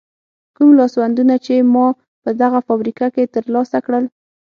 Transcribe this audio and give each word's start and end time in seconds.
کوم 0.55 0.69
لاسوندونه 0.79 1.35
چې 1.45 1.53
ما 1.73 1.85
په 2.23 2.29
دغه 2.41 2.59
فابریکه 2.67 3.07
کې 3.15 3.23
تر 3.33 3.43
لاسه 3.53 3.77
کړل. 3.85 4.05